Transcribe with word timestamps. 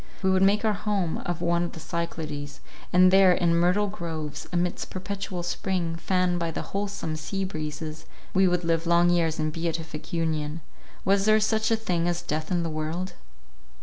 We 0.23 0.31
would 0.31 0.41
make 0.41 0.65
our 0.65 0.73
home 0.73 1.19
of 1.27 1.41
one 1.41 1.61
of 1.61 1.73
the 1.73 1.79
Cyclades, 1.79 2.59
and 2.91 3.11
there 3.11 3.33
in 3.33 3.53
myrtle 3.55 3.85
groves, 3.85 4.47
amidst 4.51 4.89
perpetual 4.89 5.43
spring, 5.43 5.95
fanned 5.95 6.39
by 6.39 6.49
the 6.49 6.63
wholesome 6.63 7.15
sea 7.15 7.45
breezes—we 7.45 8.47
would 8.47 8.63
live 8.63 8.87
long 8.87 9.11
years 9.11 9.37
in 9.39 9.51
beatific 9.51 10.11
union—Was 10.11 11.25
there 11.25 11.39
such 11.39 11.69
a 11.69 11.75
thing 11.75 12.07
as 12.07 12.23
death 12.23 12.49
in 12.49 12.63
the 12.63 12.69
world? 12.71 13.13